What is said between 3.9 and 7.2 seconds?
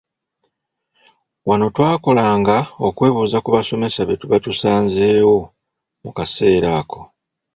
be tuba tusanzeewo mu kaseera ako.